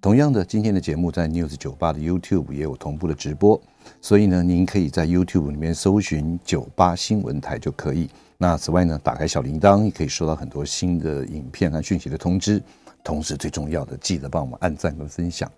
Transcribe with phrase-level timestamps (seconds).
[0.00, 3.60] 同样的，今天的节目在 News 九八的 YouTube 也有同步的直播，
[4.00, 8.08] 所以呢，您可以在 YouTube 里面搜寻九八新闻台就可以。
[8.38, 12.62] 那此外呢，打开小铃铛，也可以收到很多新的影片和讯息的通知。
[13.04, 15.50] 同时，最重要的，记得帮我们按赞跟分享。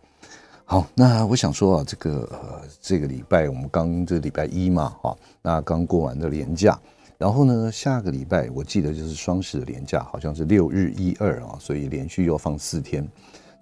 [0.65, 6.77] 好，那我想说啊，这个呃，这个礼拜我们刚这个礼拜一嘛，哈，那刚过完的连假，
[7.17, 13.07] 然后呢，下个礼拜我记得就是双十的连假，好像是六日一二啊，所以连续又放四天。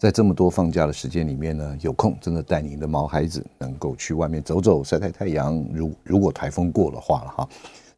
[0.00, 5.62] 在这么多放假的时间里面呢，有空真的带您的毛孩子能够去外面走走、晒晒太阳。
[5.74, 7.48] 如如果台风过的话了哈，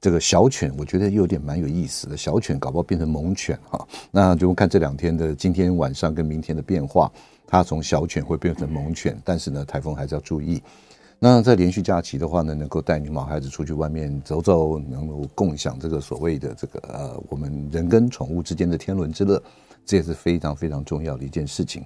[0.01, 3.87] 这个小犬我觉得有点蛮有意思的，小犬搞不好变成猛犬哈。
[4.11, 7.09] 那就看这两天的今天晚上跟明天的变化，
[7.47, 10.61] 它从小犬会变成猛犬，但是呢，台风还是要注意。
[11.21, 19.41] 那在连续假期的话呢，能够带你毛孩子出去外面走走，能够共享这个所谓的这个呃，我们人跟宠物之间的天伦之乐。
[19.85, 21.85] 这也是非常非常重要的一件事情。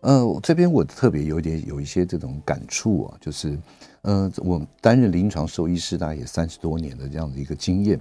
[0.00, 3.58] 呃，这边我特别有点有一些这种感触啊，就是，
[4.02, 7.98] 呃，我担任临床兽医师大概也三十多年的这样的一个经验，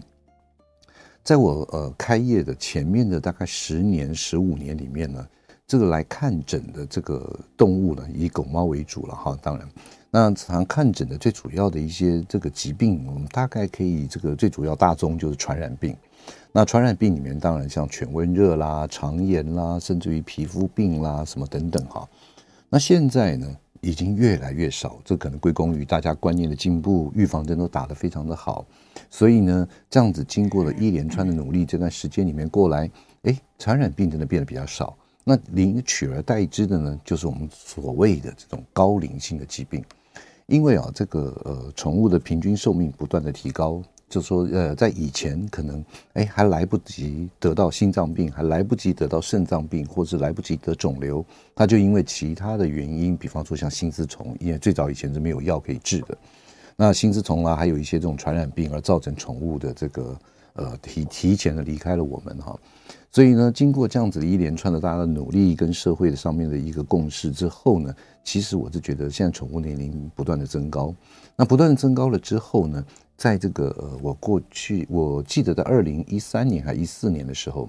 [1.24, 5.28] 在我呃开业的前面的大概十年、十五年里面呢，
[5.66, 9.36] 这个来看诊的这个动物呢，以狗猫为主了哈。
[9.42, 9.68] 当然，
[10.12, 15.98] 那常看诊的最主要的一些这个疾病，我们大概可以这个最主要大宗就是传染病。
[16.52, 22.08] 那传染病里面当然像犬瘟热啦、肠炎啦，甚至于皮肤病啦什么等等哈。
[22.70, 23.48] 那现在呢，
[23.82, 28.66] 已经越来越少，这可能归功于大家观念的进步，预防针都打得非常的好。
[29.10, 32.90] 所以呢，这样子经过了一连串的努力，这段时间里面过来，
[33.24, 34.98] 哎，传染病真的变得比较少。
[35.24, 39.84] 那临取而代之的呢，就是我们所谓的这种高龄性的疾病，
[40.48, 43.84] 因为啊，这个呃，宠物的平均寿命不断的提高。
[44.10, 56.18] 就说呃，在以前可能哎还来不及得到心脏病，还来不及得到肾脏病，或是来不及得肿瘤，他就因为其他的原因，比方说像心丝虫，因为最早以前是没有药可以治的，
[56.76, 60.18] 那心丝虫啊，还有一些这种传染病而造成宠物的这个
[60.54, 62.58] 呃提提前的离开了我们哈，
[63.10, 70.94] 所以呢，经过这样子的一连串的大家的努力跟社会的上面的一个共识之后呢，其实我是觉得现在宠物年龄不断的增高，
[71.36, 72.86] 那不断的增高了之后呢，
[73.16, 77.68] 在这个呃，我过去我记得在二零一三年还一四年的时候，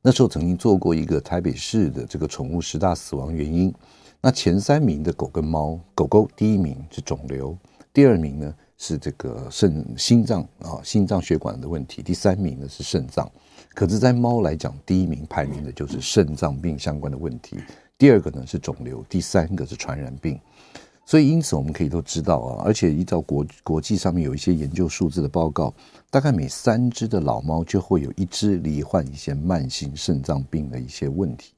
[0.00, 3.74] 那时候曾经做过一个台北市的这个宠物十大死亡原因。
[4.20, 7.58] 那前三名的狗跟猫，狗狗第一名是肿瘤，
[7.92, 13.28] 第二名呢是这个肾心脏啊心脏血管的问题，第三名呢是肾脏。
[13.74, 17.56] 可是，在猫来讲，第一名排名的就是肾脏病相关的问题，
[17.96, 20.38] 第二个呢是肿瘤，第三个是传染病。
[21.04, 25.74] 所以，因此我们可以都知道啊，而且依照国国际上面有一些研究数字的报告，
[26.10, 31.52] 大概每三只的老猫就会有一只罹患一些慢性肾脏病的一些问题。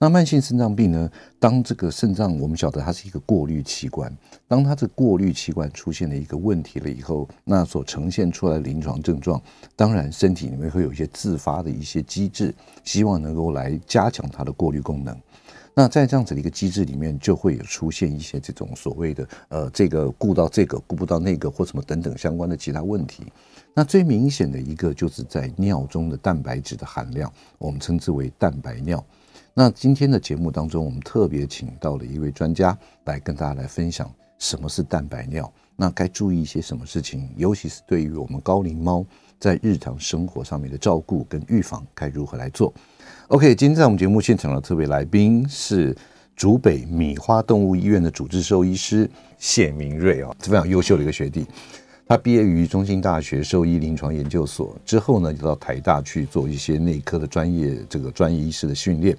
[0.00, 1.10] 那慢性肾脏病呢，
[1.40, 4.16] 当这个肾脏我们晓得它是一个过滤器官，
[4.46, 9.42] 当它这过滤器官出现了一个问题了以后，那所呈现出来的临床症状，
[9.74, 12.54] 当然身体里面会有一些自发的一些机制，
[12.84, 15.20] 希望能够来加强它的过滤功能。
[15.74, 23.24] 那在这样子的一个机制里面，就会有出现一些这种所谓的呃，这个顾到这个顾不到那个或什么等等相关的其他问题。
[23.74, 29.04] 那最明显的一个就是在尿中的蛋白质的含量，我们称之为蛋白尿。
[29.54, 39.04] 那今天的节目当中，我们特别请到了一位专家来跟大家来分享什么是蛋白尿，那该注意一些什么事情，尤其是对于我们高龄猫
[39.40, 42.72] 在日常生活上面的照顾跟预防该如何来做。
[43.28, 45.96] OK，今天在我们节目现场的特别来宾是
[46.36, 51.44] 竹北米花动物医院的主治兽医师谢明瑞啊，是非常优秀的一个学弟。
[52.08, 59.14] 他毕业于中兴大学兽医临床研究所之后呢，就到台大去做一些内科的专业这个专业医师的训练，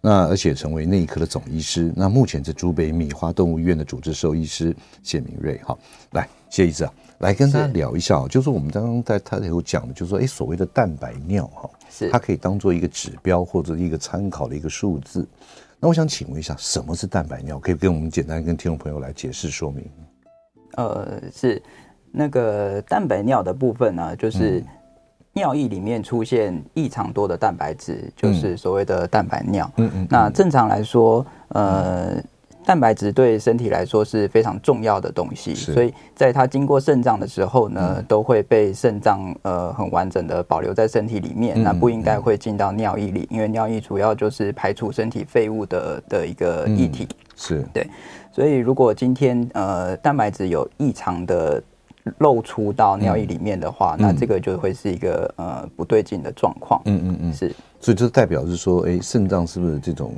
[0.00, 1.92] 那而且成为内科的总医师。
[1.96, 5.60] 那目前是竹北米花动物医院的主治兽医师谢明瑞。
[5.64, 5.76] 好，
[6.12, 11.68] 来谢医师啊，来跟大家聊一下啊，就是我们刚刚在他有讲的，就是说，哎，所谓的蛋白尿哈。
[11.90, 15.26] 是它可以当做一个指标或者一个参考的一个数字。
[15.80, 17.58] 那我想请问一下，什么是蛋白尿？
[17.58, 19.84] 可以跟我们简单跟听众朋友来解释说明？
[20.74, 21.60] 呃，是
[22.12, 24.62] 那个蛋白尿的部分呢，就是
[25.32, 29.70] 尿液里面出现异常多的蛋白质，就是所谓的蛋白尿。
[29.76, 30.06] 嗯嗯。
[30.10, 32.22] 那正常来说，呃。
[32.66, 47.88] 蛋白质对身体来说是非常重要的东西，所以在它经过肾脏的时候呢，嗯、都会被肾脏呃很完整的保留在身体里面，嗯、那不应该会进到尿液里，因为尿液主要就是排除身体废物的的一个液体，嗯、是对。
[48.30, 51.62] 所以如果今天呃蛋白质有异常的
[52.18, 56.80] 漏出到尿液里面的话，嗯、那这个就会是一个呃不对劲的状况。
[56.86, 57.54] 嗯嗯嗯，是。
[57.80, 60.12] 所以这代表是说，哎，肾脏是不是这种？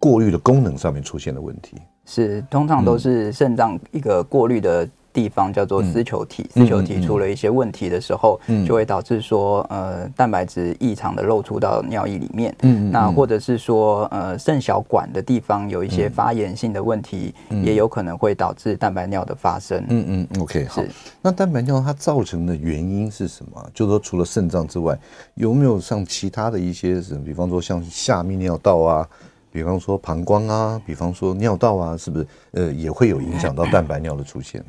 [0.00, 1.76] 过滤的功能上面出现了问题，
[2.06, 19.82] 是通常都是肾脏一个过滤的地方叫做丝球体，丝球体出了一些问题的时候，就会导致说呃蛋白质异常的漏出到尿液里面，嗯，那或者是说呃肾小管的地方有一些发炎性的问题，也有可能会导致蛋白尿的发生。
[19.88, 20.82] 嗯嗯，OK，好。
[21.22, 23.70] 那蛋白尿它造成的原因是什么？
[23.74, 24.96] 就是说除了肾脏之外，
[25.34, 29.08] 有没有像其他的一些什么，比方说像下泌尿道啊？
[29.50, 34.62] 比方说膀胱啊，比方说尿道啊，是不是呃也会有影响到 蛋白尿的出现？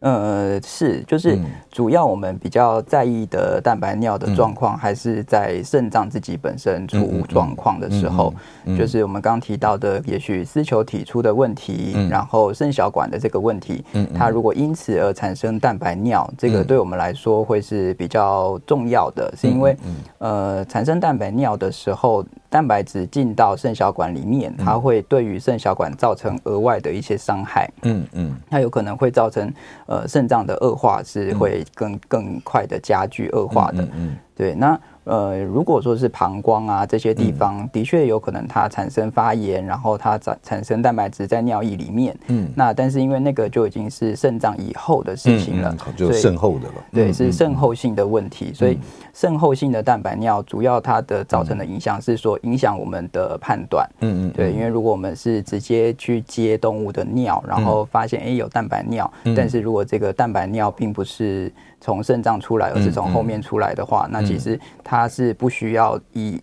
[0.00, 1.38] 呃，是，就是
[1.70, 8.32] 主要我们比较在意的蛋白尿的状况，还是在肾脏自己本身出状况的时候，
[8.78, 19.76] 就是我们刚刚提到的，也许丝球体出的问题，然后肾小管的这个问题，它如果因此而产生蛋白尿，这个对我们来说会是比较重要的，是因为
[20.16, 27.70] 呃，产生蛋白尿的时候，蛋白质进到肾小管里面，它会对于肾小管造成额外的一些伤害。
[27.82, 29.50] 嗯嗯，它有可能会造成。
[29.86, 33.82] 呃，肾脏的恶化是会更更快的加剧恶化的。
[33.82, 34.78] 嗯，嗯，对，那。
[35.04, 42.16] 呃，如果说是膀胱啊这些地方，的确有可能它产生发炎，然后它产产生蛋白质在尿液里面。
[42.28, 46.74] 嗯，那但是因为那个就已经是肾脏以后的事情了，就肾后的了。
[46.92, 48.52] 对，是肾后性的问题。
[48.54, 48.78] 所以
[49.12, 53.88] 肾后性的蛋白尿，主要它的造成的影响是说影响我们的判断。
[54.00, 61.52] 嗯嗯，对，因为如果我们是直接去接动物的尿，然后发现哎有蛋白尿，但是如果这个蛋白尿并不是。
[61.82, 66.38] 从肾脏出来，而是从后面出来的话，那其实它是不需要以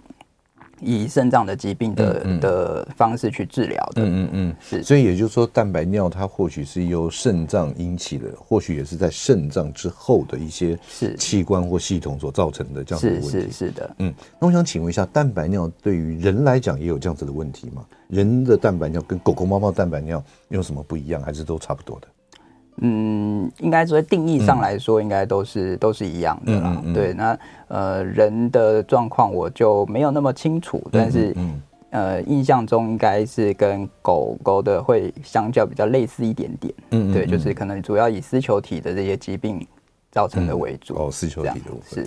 [0.82, 4.04] 以肾脏的疾病的、嗯嗯、的方式去治疗的。
[4.04, 4.84] 嗯嗯嗯，是。
[4.84, 13.30] 所以也就是说，蛋白尿它或许是由肾脏引起的，或许也是在肾脏之后的一些是器官或系统所造成的这样子的问题。
[13.30, 13.96] 是是是的。
[14.00, 17.86] 嗯，那我想请问一下，蛋白尿对于人来讲也有这样子的问题吗？
[18.08, 22.08] 人的蛋白尿跟狗狗、猫猫蛋白尿有什么不一样，还是都差不多的？
[22.82, 26.74] 嗯，应该说定义上来说，应该都是、嗯、都是一样的啦。
[26.76, 27.40] 嗯嗯嗯、对，那
[27.70, 36.74] 呃人的状况我就没有那么清楚，但是、嗯嗯、呃印象中应该是跟狗狗的会相较比较类似一点点。
[36.92, 39.66] 嗯，嗯，对，就是可能主要以丝球体的这些疾病
[40.12, 40.94] 造成的为主。
[40.96, 42.06] 嗯、哦，丝球体的是。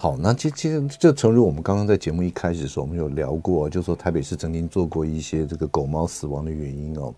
[0.00, 7.12] 好，那其其实就诚如我们刚刚在节目一开始的时候，我们有聊过，就是说台北市曾经做过一些这个狗猫死亡的原因哦。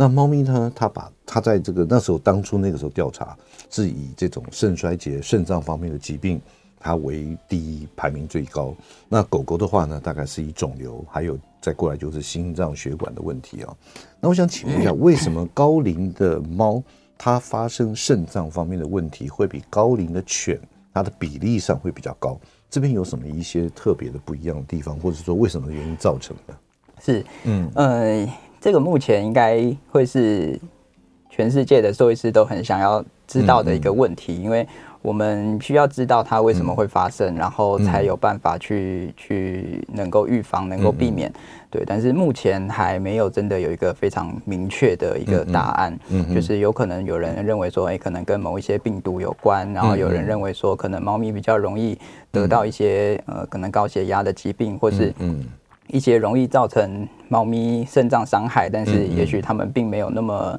[0.00, 0.72] 那猫咪呢？
[0.74, 3.36] 它把它在这个那时候当初那个时候调查，
[3.68, 6.40] 是以这种肾衰竭、肾脏方面的疾病，
[6.78, 8.74] 它为第一排名最高。
[9.10, 13.76] 那狗狗的话呢，大概是以肿瘤，还有再过来就是心脏血管的问题啊。
[14.20, 16.82] 那我想请问一下，为什么高龄的猫
[17.18, 20.58] 它发生肾脏方面的问题，会比高龄的犬
[20.94, 22.40] 它的比例上会比较高？
[22.70, 26.54] 这边有什么一些特别的不一样的地方，或者说为什么原因造成的？
[27.02, 28.26] 是，嗯，呃。
[28.60, 30.58] 这个目前应该会是
[31.30, 34.66] 全世界的兽医师都很想要知道的一个问题，因为
[35.00, 41.32] 我们需要知道它为什么会发生，然后才有办法去去能够预防、能够避免。
[41.70, 45.98] 对，但是目前还没有真的有一个非常明确的一个答案。
[46.10, 51.96] 嗯，就是有可能有人认为说，哎，可能跟某一些病毒有关，然后有人认为说，可能猫咪比较容易
[52.30, 55.46] 得到一些呃，可能高血压的疾病，或是嗯。
[55.92, 60.58] 一些容易造成猫咪肾脏伤害，但是也许它们并没有那么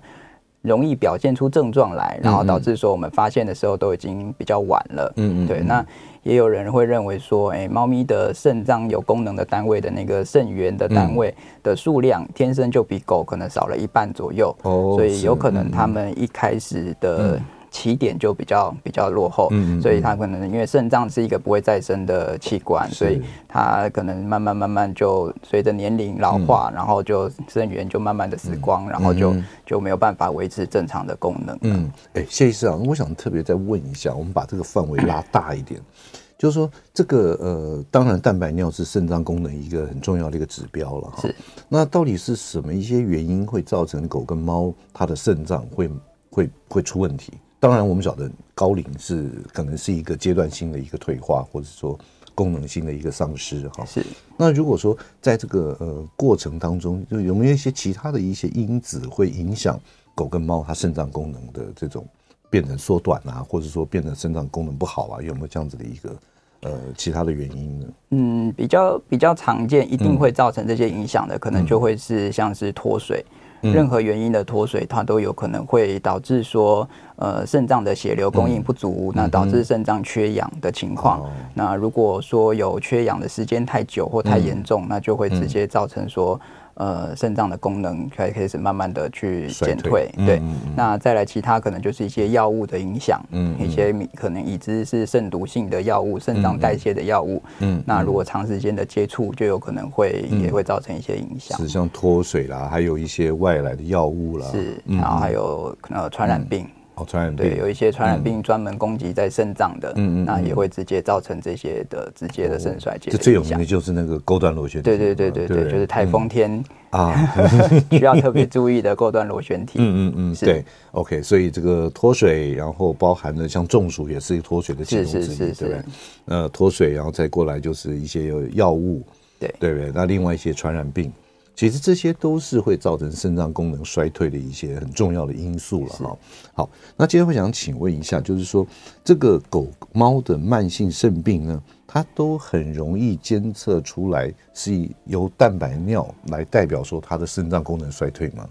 [0.61, 5.13] 容易表现出症状来，然后导致说我们发现的时候都已经比较晚了。
[5.15, 5.61] 嗯嗯，对。
[5.61, 5.85] 那
[6.23, 11.33] 也有人会认为说，哎，猫咪的肾脏有功能的单位的那个肾源的单位
[11.63, 14.55] 的数量，天生就比狗可能少了一半左右。
[14.61, 17.39] 哦，所以有可能它们一开始的。
[17.71, 29.33] 起点就比较比较落后，嗯，嗯，所以它可能因为肾脏是一个不会再生的器官，所以它可能慢慢慢慢就随着年龄老化，嗯、然后就肾源就慢慢的死光，嗯、然后就
[29.65, 31.57] 就没有办法维持正常的功能。
[31.61, 35.79] 嗯，哎、欸，谢医师啊，我想特别再问一下，我们把这个范围拉大一点，
[36.37, 41.21] 就是说这个呃，当然蛋白尿是肾脏功能一个很重要的一个指标了哈。
[41.21, 41.33] 是，
[41.69, 45.89] 那到底是什么一些原因会造成狗跟猫它的肾脏会
[46.29, 47.31] 会会出问题？
[47.61, 51.95] 当然，我们晓得高龄是可能是一个阶段性的一个退化，或者说
[52.33, 53.85] 功能性的一个丧失哈。
[53.85, 54.03] 是。
[54.35, 59.79] 那如果说在这个呃过程当中，就有没有一些其他的一些因子会影响
[60.15, 62.03] 狗跟猫它肾脏功能的这种
[62.49, 66.15] 变成缩短啊，或者说变成肾脏功能不好啊，有没有这样子的一个
[66.61, 67.85] 呃其他的原因呢？
[68.09, 73.23] 嗯，比较比较常见，一定会造成这些影响的，嗯、可能就会是像是脱水。
[73.61, 81.21] 任何原因的脱水，它都有可能会导致说，呃，肾脏的血流供应不足，那导致肾脏缺氧的情况。
[81.53, 86.39] 那如果说有缺氧的时间太久或太严重，那就会直接造成说。
[86.81, 90.39] 呃，肾脏的功能开开始慢慢的去减退，退对。
[90.39, 106.67] 嗯嗯、那再来其他可能就是一些药物的影响，嗯，一些可能已知是肾毒性的药物、肾脏代谢的药物，嗯，那如果长时间的接触，就有可能会、嗯、也会造成一些影响，是像脱水啦，还有一些外来的药物啦，是，然后还有呃传染病。
[106.95, 113.09] 嗯哦，传染病对，有一些传染病专门攻击在肾脏的，嗯嗯，那也会直接造成这些的直接的肾衰竭。
[113.09, 117.15] 这最有名的就是那个钩段螺旋体，对对对对对，就是台风天啊，
[117.89, 119.79] 需要特别注意的钩段螺旋体。
[119.79, 125.81] 嗯 嗯嗯，对，OK，所以这个脱水，然后包含了像中暑也是一个脱水的其中之一，对不对？
[126.25, 129.01] 呃，脱水，然后再过来就是一些药物，
[129.39, 129.91] 对对不对？
[129.95, 131.11] 那另外一些传染病。
[131.61, 136.17] 其实这些都是会造成肾脏功能衰退的一些很重要的因素了哈。
[136.55, 138.65] 好，那今天我想请问一下，就是说
[139.03, 148.43] 这个狗猫的慢性肾病呢，它都很容易监测出来是由蛋白尿来代表说它的肾脏功能衰退吗？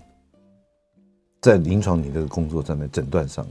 [1.40, 3.44] 在临床你的工作上面诊断上，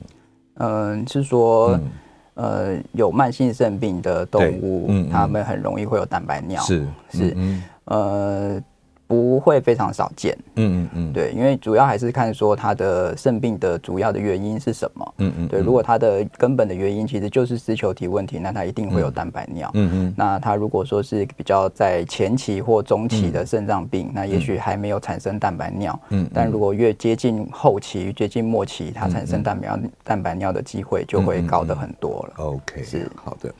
[0.53, 1.91] 嗯，是说，嗯、
[2.75, 8.63] 呃，有慢性肾病的动物，嗯，它们很容易会有蛋白尿，是是，嗯、呃。
[9.09, 32.45] 不会非常少见，嗯嗯嗯，对，因为主要还是看说他的肾病的主要的原因是什么，嗯嗯，对，如果它的根本的原因其实就是丝球体问题，那它一定会有蛋白尿，嗯嗯，那它如果说是比较在前期或中期的肾脏病，那也许还没有产生蛋白尿，嗯，但如果越接近后期、接近末期，它产生蛋白蛋白尿的机会就会高得很多了。
[32.45, 33.09] OK，是。
[33.15, 33.51] 好的。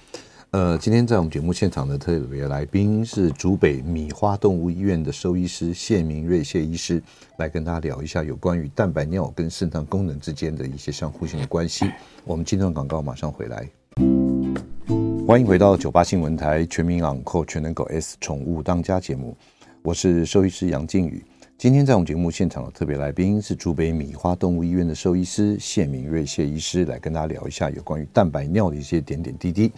[0.52, 7.00] 呃，今天在我们节目现场的特别来宾是竹北米花动物医院的兽医师谢明瑞谢医师，
[7.38, 11.86] 来跟大家聊一下有关于蛋白尿跟肾脏功能之间的一些相互性的关系。
[12.26, 13.70] 我们今天的广告马上回来，
[15.28, 19.38] 欢迎回到九八新闻台全民昂狗全能狗 S 宠物当家节目，
[19.84, 21.24] 我是兽医师杨靖宇。
[21.60, 29.72] 今天在我们节目现场的特别来宾是竹北米花动物医院的兽医师谢明瑞谢医师，来跟大家聊一下有关于蛋白尿的一些点点滴滴。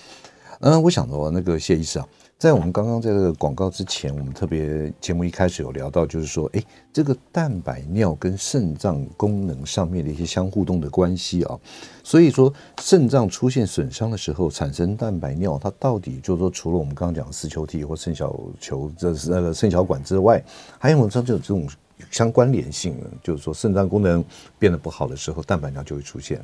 [0.64, 6.64] 嗯，我想说那个谢医师啊，在我们刚刚在这个广告之前，我们特别节目一开始有聊到，就是说，哎，
[6.94, 11.60] 这个蛋白尿跟肾脏功能上面的一些相互动的关系啊。
[12.04, 20.44] 所以说，肾脏出现损伤的时候产生蛋白尿，它到底就是说，除了我们刚刚讲的四球体或肾小球这是那个肾小管之外，
[20.78, 21.68] 还有没有这种这种
[22.12, 23.08] 相关联性呢？
[23.24, 24.24] 就是说，肾脏功能
[24.60, 26.40] 变得不好的时候，蛋白尿就会出现。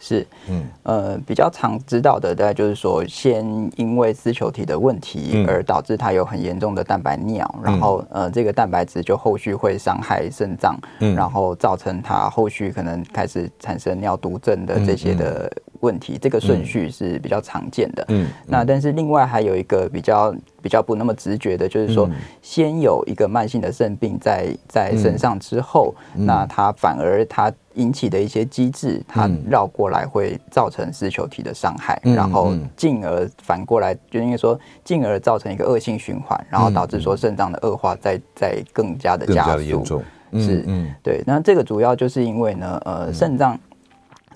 [0.00, 3.44] 是，嗯，呃，比较常知道的，大概就是说，先
[3.76, 18.30] 因为丝球体的问题而导致它有很严重的蛋白尿，嗯、然后呃，这个蛋白质就后续会伤害肾脏，嗯，然后造成它后续可能开始产生尿毒症的这些的问题，这个顺序是比较常见的，嗯，嗯。
[18.46, 22.08] 那但是另外还有一个比较比较不那么直觉的，就是说，
[22.42, 27.52] 先有一个慢性的肾病在在身上之后，嗯、那它反而它。
[27.74, 40.02] 引起的一些机制，它绕过来会造成丝球体的伤害，嗯、然后进而反过来，就应该说进而造成一个恶性循环，然后导致说肾脏的恶化再再更加的加速。
[40.32, 41.22] 是，嗯，对。
[41.24, 43.56] 那这个主要就是因为呢，呃，肾脏。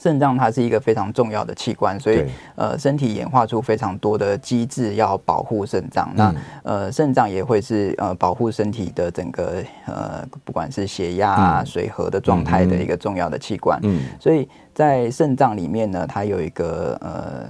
[0.03, 2.25] 肾脏它是一个非常重要的器官，所以
[2.57, 6.11] 呃，身体演化出非常多的机制要保护肾脏。
[6.11, 13.79] 嗯、那呃，肾脏也会是呃保护身体的整个呃，不管是血压、啊、嗯、水合的状态的一个重要的器官。
[13.85, 17.47] 嗯，所以在肾脏里面呢，它有一个呃。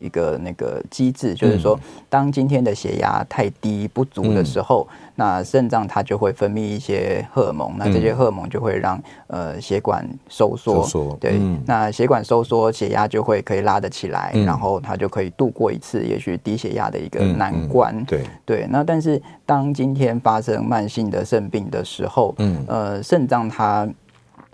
[0.00, 1.78] 一个那个机制，就是说，
[2.08, 18.04] 当今天的血压太低不足的时候，嗯、那肾脏它就会分泌一些荷尔蒙，嗯、那这些荷尔蒙就会让呃血管收缩，收对，嗯、那血管收缩，血压就会可以拉得起来，嗯、然后它就可以度过一次也许低血压的一个难关。
[18.04, 18.22] 对。
[18.44, 22.64] 对，那但是当今天发生慢性的肾病的时候，嗯。
[22.66, 23.88] 呃，肾脏它。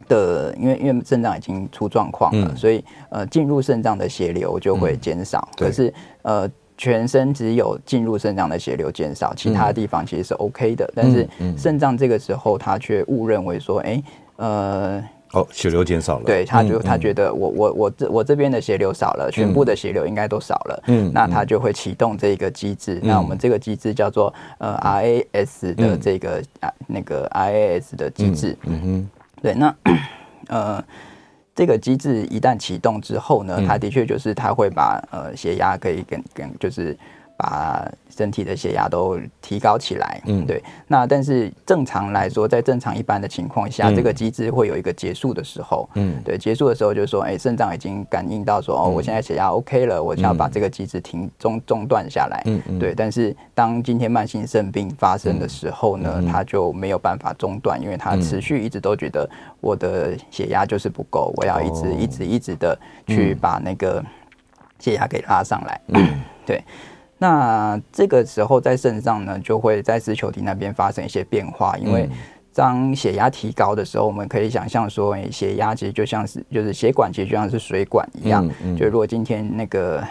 [0.09, 5.49] 的，因为因为肾脏已经出状况了，嗯、所以呃，进入肾脏的血流就会减少。
[5.53, 5.93] 嗯、可是
[6.23, 10.85] 呃，全身只有进入肾脏的血流减少，其他地方其实是 OK 的。
[10.87, 14.03] 嗯、但是肾脏这个时候，他却误认为说，哎，
[14.37, 15.05] 呃。
[15.33, 23.01] 哦，血流减少了，对，他就他觉得我我我这我这边的血流少了，全部的血流应该都少了，嗯，那他就会启动这个机制。
[23.03, 29.11] 那我们这个机制叫做呃 RAS 的这个啊那个 RAS 的机制，嗯哼，
[29.45, 29.77] 对，那
[30.49, 30.83] 呃
[31.55, 36.97] 这个机制一旦启动之后呢，它的确就是它会把呃血压可以跟跟就是。
[37.37, 37.85] 把
[38.17, 40.63] 身体的血压都提高起来，嗯，对。
[40.87, 46.39] 那但是正常来说，在正常一般的情况下，嗯、这个机制会有一个结束的时候，嗯，对。
[46.39, 52.95] 结束的时候就是说，哎、欸，肾脏已经感应到说，哦，我现在血压 OK 了，我就要把这个机制停中中断下来，嗯嗯，对。
[52.95, 59.29] 但是当今天慢性肾病发生的时候呢，嗯、它就没有办法中断，因为它持续一直都觉得
[59.61, 64.05] 我的血压就是不够，我要一直一直一直的去把那个
[64.79, 66.63] 血压给拉上来，嗯，对。
[67.19, 72.09] 那这个时候在肾脏呢，就会在丝球体那边发生一些变化，因为
[72.55, 80.03] 当血压提高的时候，我们可以想象说，血压其实就像是就是血管其实就像是水管一样，就如果今天那个。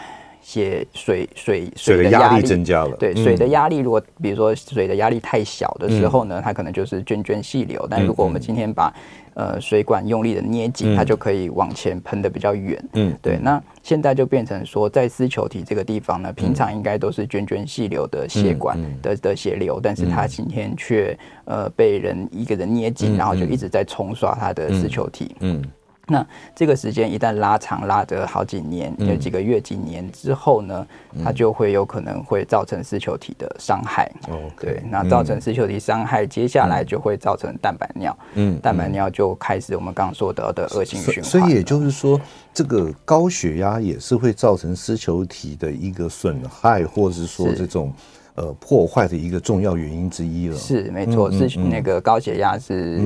[0.46, 7.88] 血水水水的压力增加了，对水的压力，如果比如说水的压力太小的时候呢，它可能就是涓涓细流。
[7.90, 8.94] 但如果我们今天把
[9.36, 12.84] 呃水管用力的捏紧，它就可以往前喷的比较远。
[12.94, 13.38] 嗯，对。
[13.42, 25.36] 那现在就变成说，在丝球体这个地方呢，平常应该都是涓涓细流的血管的的血流，但是它今天却呃被人一个人捏紧，然后就一直在冲刷它的丝球体。
[25.40, 25.64] 嗯。
[26.08, 30.86] 那这个时间一旦拉长，拉得好几年，有几个月、几年之后呢，
[31.24, 34.12] 它就会有可能会造成丝球体的伤害。
[34.28, 38.18] 哦，对，那造成丝球体伤害，接下来就会造成蛋白尿。
[38.34, 41.24] 嗯，蛋白尿就开始我们刚刚说的的恶性循环。
[41.24, 42.20] 所以也就是说，
[42.54, 47.94] 这个高血压也是会造成丝球体的一个损害，或者是说这种
[48.36, 50.58] 呃破坏的一个重要原因之一了。
[50.58, 53.02] 是没错，是那个高血压是。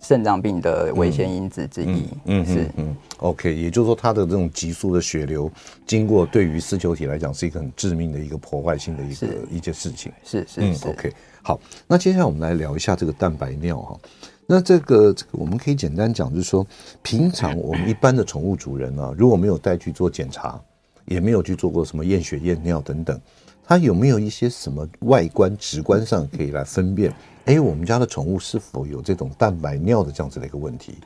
[0.00, 5.50] 肾脏病的危险因子之一，嗯，是，嗯，OK，也就是说，它的这种急速的血流，
[5.86, 14.00] 经过对于丝球体来讲，是一个很致命的一个破坏性的一个一件事情，是是是，OK，好，那接下来我们来聊一下这个蛋白尿哈，
[14.46, 16.66] 那这个这个我们可以简单讲，就是说，
[17.02, 20.58] 平常我们一般的宠物主人啊，如果没有带去做检查，
[21.04, 23.20] 也没有去做过什么验血验尿等等，
[23.70, 27.14] 它有没有一些什么外观直观上可以来分辨？
[27.44, 30.98] 哎，我们家的宠物是否有这种蛋白尿的这样子的一个问题？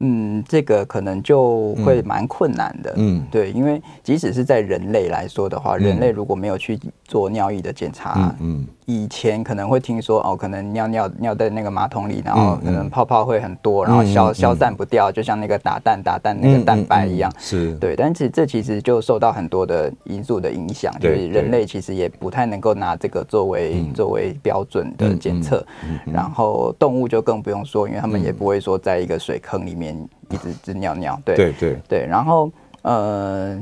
[0.00, 2.92] 嗯，这个可能就会蛮困难的。
[2.96, 17.32] 嗯，对，因为即使是在人类来说的话，嗯、人类如果没有去做尿液的检查，嗯，嗯以前可能会听说哦，可能尿尿尿在那个马桶里，然后可能泡泡会很多，然后消消散不掉，就像那个打蛋打蛋那个蛋白一样。
[17.38, 17.72] 是。
[17.76, 25.64] 对，但是这其实就受到很多的因素的影响，就是人类其实也不太能够拿这个作为作为标准的检测。
[26.04, 29.96] 然后动物就更不用说，因为他们也不会说在一个水坑里面。
[30.32, 31.34] 一直直尿尿，对。
[31.34, 31.76] 对对。
[31.88, 32.48] 对，然后
[32.82, 33.58] 呃，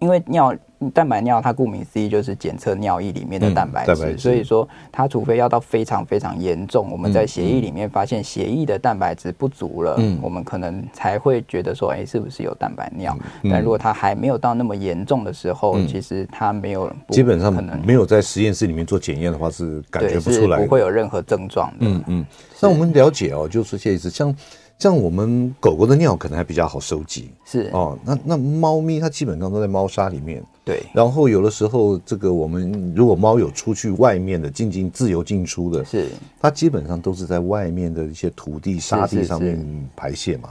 [0.00, 0.54] 因为尿
[0.94, 13.18] 蛋白尿，它顾名思义就是检测尿液里面的蛋白质，嗯、所以说它除非要到非常非常严重，我们在血液里面发现血液的蛋白质不足了，嗯，我们可能才会觉得说，哎，是不是有蛋白尿？
[13.42, 17.84] 嗯、但如果它还没有到那么严重的时候，嗯、其实它没有，基本上可能。
[17.84, 21.76] 没有在实验室里面做检验的话，是感觉不出来，不会有任何症状的。
[21.80, 22.26] 嗯嗯，
[22.60, 24.32] 那我们了解哦，就是这一次，像。
[24.78, 27.98] 像我们狗狗的尿可能还比较好收集，是哦。
[28.04, 30.82] 那那猫咪它基本上都在猫砂里面，对。
[30.94, 36.06] 然后有的时候，这个我们如果猫有出去外面的进进自由进出的，是
[36.40, 40.50] 它基本上都是在外面的一些土地沙地上面排泄嘛。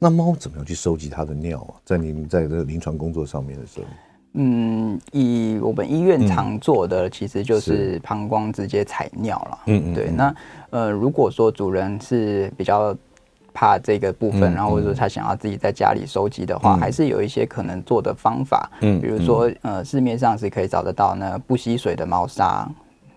[0.00, 1.74] 那猫怎么样去收集它的尿啊？
[1.84, 3.86] 在你们在这个临床工作上面的时候，
[4.34, 9.58] 嗯，以我们医院常做的其实就是膀胱直接采尿了。
[9.66, 10.10] 嗯嗯，对。
[10.10, 10.34] 那
[10.70, 12.96] 呃，如果说主人是比较
[13.58, 22.68] 怕这个部分，然后或者说他想要自己在家里收集的话，还是有一些可能做的方法，嗯，比如说呃，市面上是可以找得到那不吸水的猫砂。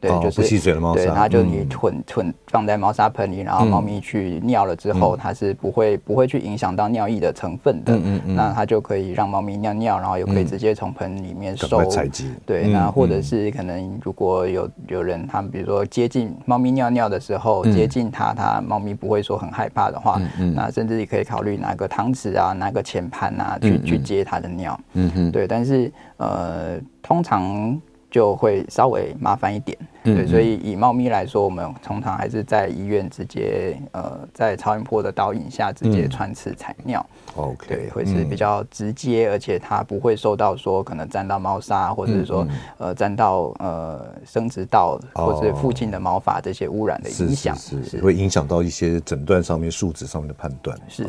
[0.02, 1.04] 对，就是不吸水的猫砂。
[1.04, 7.96] 对，它就你囤囤放在猫砂盆里，然后猫咪去尿了之后，它是不会不会去影响到尿液的成分的。
[7.96, 11.86] 嗯嗯，那它就可以让猫咪尿尿，然后又可以直接从盆里面收。
[11.86, 12.32] 采集。
[12.46, 20.20] 对，那或者是可能如果有有人他们比如说接近猫咪尿尿的时候，接近它，它猫咪不会说很害怕的话，
[20.56, 24.80] 那甚至也可以考虑拿个汤匙啊，拿个浅盘啊，去去接它的尿。
[24.94, 25.32] 嗯嗯。
[25.32, 27.80] 对，但是呃，通常。
[28.12, 37.04] 就会稍微麻烦一点，嗯、对，所以以猫咪来说，我们通常还是在医院直接呃，在超音波的导引下直接穿刺采尿。
[37.38, 50.78] OK，、嗯、对，会是比较直接，而且它不会受到说可能沾到猫砂，或者是说、嗯、呃沾到呃生殖道或者是附近的毛发这些污染的影响，是是，是，是会影响到一些诊断上面数值上面的判断。
[50.90, 51.08] 是。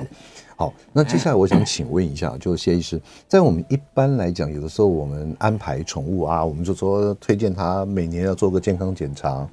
[0.56, 9.48] 好，那接下来我想请问一下，就是谢医师，在我们一般来讲，有的时候我们安排宠物啊，我们就说推荐它每年要做个健康检查。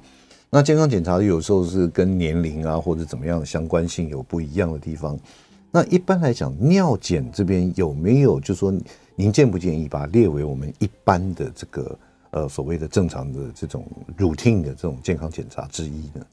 [0.50, 5.18] 那健康检查有时候是跟年龄啊或者怎么样的相关性有不一样的地方。
[5.70, 8.72] 那一般来讲，尿检这边有没有，就说
[9.14, 11.98] 您建不建议把它列为我们一般的这个
[12.32, 13.86] 呃所谓的正常的这种
[14.18, 16.26] routine 的这种健康检查之一呢？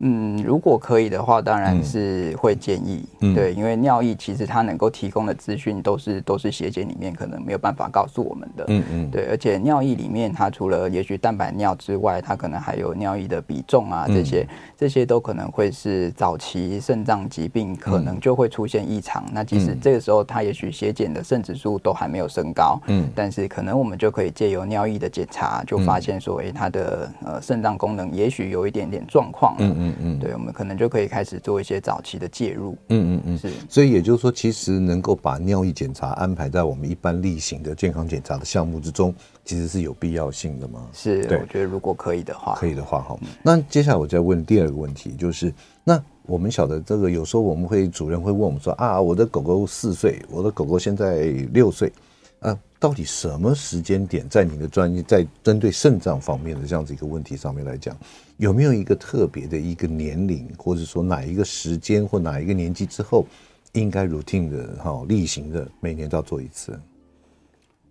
[0.00, 3.08] 嗯，如果可以的话，当然是会建议。
[3.20, 8.64] 嗯、对，因为尿液其实它能够提供的资讯都是都是血检里面可能没有办法告诉我们的。
[8.68, 9.10] 嗯嗯。
[9.10, 19.24] 对，而且尿液里面它除了也许蛋白尿之外，它可能还有尿液的比重啊，这些、嗯、这些都可能会是早期肾脏疾病可能就会出现异常。
[19.28, 29.54] 嗯、那即使这个时候它也许血检的肾指数都还没有升高，嗯，但是可能我们就可以借由尿液的检查，就发现说，哎、欸，它的呃肾脏功能也许有一点点状况。
[29.60, 29.83] 嗯嗯。
[29.88, 32.76] 嗯嗯，对，我们可能就可以开始做一些早期的介入。
[32.88, 33.50] 嗯嗯嗯，是。
[33.68, 40.88] 所以也就是说，其实能够把尿液检查安排在我们一般例行的健康检查的项目之中，其实是有必要性的吗？
[40.92, 43.18] 是，对，我觉得如果可以的话，可以的话，哈。
[43.42, 51.92] 那接下来我再问第二个问题，就是那我们晓得这个，有时候我们会主任会问我们说啊，我的狗狗四岁，我的狗狗现在六岁。
[52.40, 57.96] 啊，到底什么时间点，在你的专业，在针对肾脏方面的这样子一个问题上面来讲，
[58.36, 63.26] 有没有一个特别的一个年龄，或者说哪一个时间或哪一个年纪之后，
[63.72, 66.78] 应该 routine 的哈例行的每年都要做一次？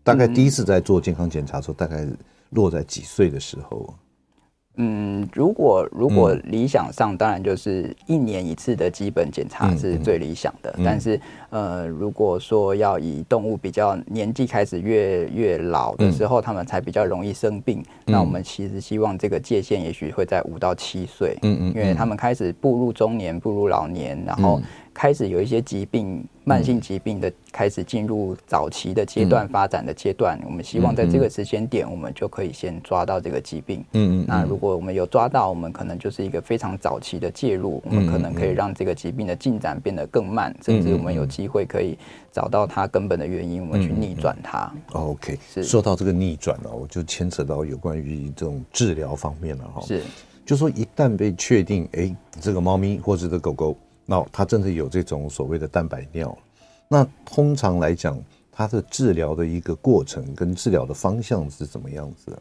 [0.04, 2.06] 大概第一次在做健康检查的时候，大概
[2.50, 3.94] 落在几岁的时候？
[4.76, 10.74] 嗯，如果如果理想上，当然就是一年一次的基本检查是最理想的。
[10.84, 11.20] 但是，
[11.52, 21.38] 呃，如果说要以动物比较年纪开始越越老的时候，他们才比较容易生病，那我们其实希望这个界限也许会在五到七岁。
[21.44, 24.62] 嗯嗯，因为他们开始步入中年、步入老年，然后。
[24.94, 33.84] 开始有一些疾病，慢性疾病的开始进入早期的阶段发展的阶段，我们希望在这个时间点，我们就可以先抓到这个疾病。
[33.94, 34.26] 嗯嗯。
[34.28, 41.98] 那如果我们有抓到，我们可能就是一个非常早期的介入，我们可能可以让这个疾病的进展变得更慢，甚至我们有机会可以
[42.32, 44.72] 找到它根本的原因，我们去逆转它。
[44.92, 45.64] OK，是。
[45.64, 49.82] 说到这个逆转哦，我就牵扯到有关于这种治疗方面了哈。
[49.82, 50.04] 是。
[50.46, 53.76] 就说一旦被确定，哎，这个猫咪或者这个狗狗。
[54.06, 56.38] 那他真的有这种所谓的蛋白尿，
[56.88, 62.40] 那通常来讲，他的治疗的一个过程跟治疗的方向是怎么样子啊？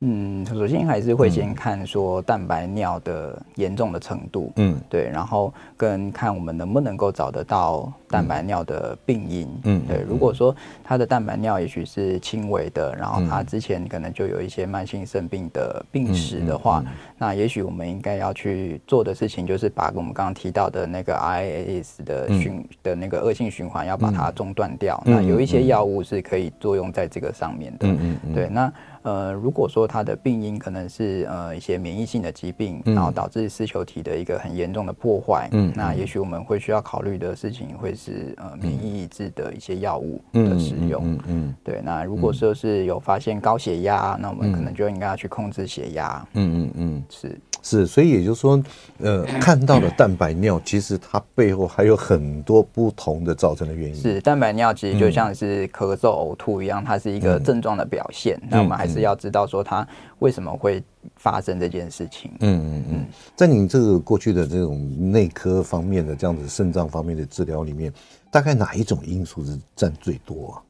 [0.00, 16.84] 嗯，首先还是会先看说蛋白尿的严重的程度，嗯，对，然后跟看我们能不能够找得到蛋白尿的病因，嗯，对，如果说他的蛋白尿也许是轻微的，然后他之前可能就有一些慢性肾病的病史的话，
[17.16, 28.70] 那也许我们应该要去做的事情就是把我们刚刚提到的那个 IAS 的循的那个恶性循环要把它中断掉，那有一些药物是可以作用在这个上面的，嗯嗯，对，那。
[29.04, 41.80] 呃，如果说它的病因可能是呃一些免疫性的疾病，然后导致丝球体的一个很严重的破坏，嗯，那也许我们会需要考虑的事情会是呃免疫抑制的一些药物的使用，嗯嗯，对。
[41.84, 47.38] 那如果说是有发现高血压，那我们可能就应该要去控制血压，嗯嗯嗯，是。
[47.66, 48.62] 是，所以也就是说，
[48.98, 53.94] 呃，看到的蛋白尿，其实它背后还有很多不同的造成的原因。
[53.94, 58.38] 是，蛋白尿其实就像是咳嗽、呕吐一样，它是一个症状的表现。
[58.42, 59.86] 嗯、那我们还是要知道说它
[60.18, 60.82] 为什么会
[61.16, 62.30] 发生这件事情。
[62.40, 67.92] 嗯嗯嗯，在你这个过去的这种内科方面的这样子肾脏方面的治疗里面，
[68.30, 70.62] 大概哪一种因素是占最多啊？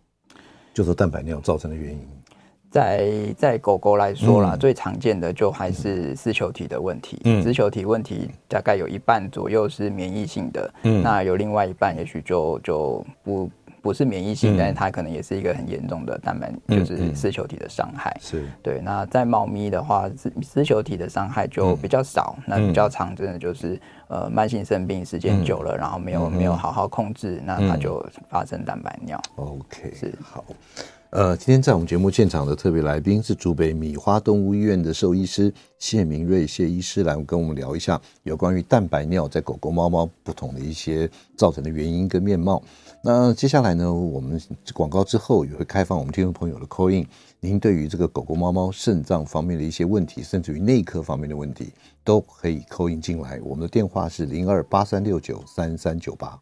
[0.72, 2.00] 就是蛋白尿造成的原因。
[2.68, 7.20] 在在狗狗来说啦，嗯、最常见的就还是丝球体的问题。
[7.22, 13.48] 嗯，丝球体问题大概有一半左右是免疫性的，嗯，那有另外一半也许就就不
[13.84, 18.16] 不是免疫性，嗯、但是它可能也是一个很严重的蛋白，嗯、就是丝球体的伤害。
[18.18, 18.80] 是对。
[18.80, 29.20] 那在猫咪的话，丝丝球体的伤害就比较少，嗯、那比较常真的就是呃慢性生病时间久了，嗯、然后没有、嗯、没有好好控制，那它就发生蛋白尿。
[29.36, 30.42] OK，是好。
[31.10, 42.60] 呃，今天在我们节目现场的特别来宾是竹北米花动物医院的兽医师谢明瑞谢医师，来跟我们聊一下有关于蛋白尿在狗狗、猫猫不同的一些造成的原因跟面貌。
[43.06, 44.40] 那接下来呢，我们
[44.72, 47.06] 广告之后也会开放我们听众朋友的 call in，
[47.38, 51.70] 您对于这个狗狗、猫猫肾脏方面的一些问题，甚至于内科方面的问题，
[52.02, 53.38] 都可以 call in 进来。
[53.44, 56.40] 我们的电话是零二八三六九三三九八。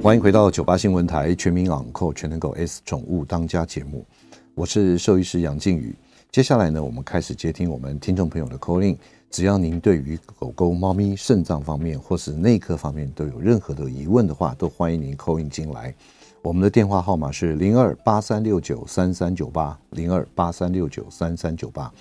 [0.00, 4.06] 欢迎回到九八新闻台全民昂扣全能狗 S 宠物当家节目，
[4.54, 5.96] 我是兽医师杨靖宇。
[6.30, 8.96] 接下来呢，我们开始接听我们听众朋友的 call in。
[9.36, 15.94] 只要您对于狗狗、猫咪肾脏方面或是内科方面都有任何的疑问的话，都欢迎您 call in 进来。
[16.40, 21.92] 我们的电话号码是零二八三六九三三九八零二八三六九三三九八。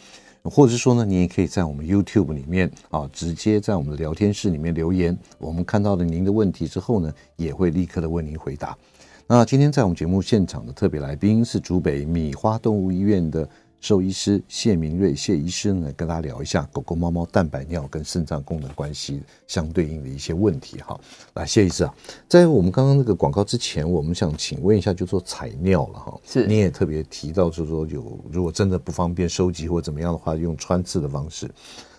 [0.43, 5.17] 或者说呢，你也可以在我们 YouTube 里面啊，直接在我们的聊天室里面留言。
[5.38, 8.78] 我们看到了您的问题之后呢，也会立刻的为您回答。
[9.28, 13.45] 那今天在我们节目现场的特别来宾是竹北米花动物医院的。
[13.86, 21.00] 兽医师谢明瑞谢医师呢，跟大家聊一下狗狗、猫猫蛋白尿跟肾脏功能关系相对应的一些问题哈。
[21.36, 21.93] 来，谢医师啊，
[22.28, 26.19] 在我们刚刚那个广告之前，我们想请问一下，就做采尿了哈。
[26.24, 31.48] 是，你也特别提到，就是说有如果真的不方便收集或怎么样的话，用穿刺的方式。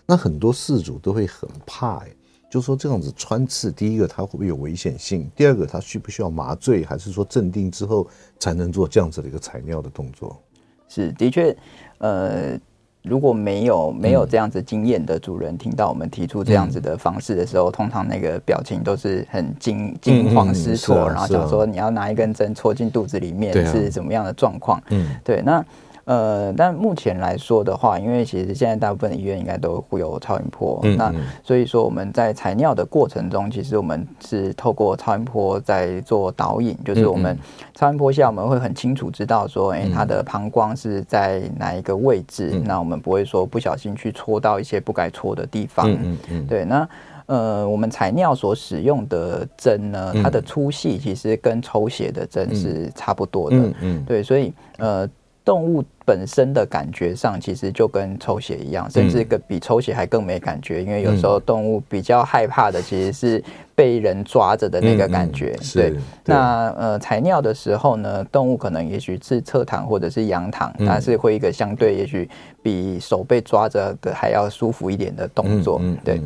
[0.05, 2.11] 那很多饲主都会很怕哎，
[2.51, 5.31] 就说这样子穿刺，第一个它会不会有危险性？
[5.37, 8.09] 第二个它需不需要麻醉，还是说镇定之后
[8.41, 10.43] 才能做这样子的一个采尿的动作？
[10.89, 11.57] 是，的确，
[11.99, 12.59] 呃，
[13.03, 24.83] 如果没有没有这样子经验的主人听到我们提出这样子的方式的时候，嗯、通常那个表情都是很惊惊慌失措，嗯嗯啊、然后想说你要拿一根针戳进肚子里面是怎么样的状况？
[24.91, 25.65] 嗯，对，那。
[26.07, 37.37] 呃，但目前来说的话，因为其实现在大部分的医院应该都会有超音波，嗯嗯，那所以说我们在采尿的过程中，其实我们是透过超音波在做导引，就是我们
[37.75, 46.89] 超音波下我们会很清楚知道说，哎、欸，它的膀胱是在哪一个位置，嗯、那我们不会说不小心去戳到一些不该戳的地方，嗯嗯，嗯，对，那
[47.27, 55.09] 呃，我们采尿所使用的针呢，它的粗细其实跟抽血的针是差不多的，嗯，嗯，对，所以呃。
[55.47, 60.83] 动物本身的感觉上，其实就跟抽血一样，甚至个比抽血还更没感觉。
[60.83, 65.57] 因为有时候动物比较害怕的，其实是被人抓着的那个感觉。
[65.73, 72.29] 对，那呃采尿的时候呢，动物可能也许是侧躺或者是仰躺，它是会一个相对也许
[72.61, 75.81] 比手被抓着的还要舒服一点的动作。
[76.05, 76.21] 对，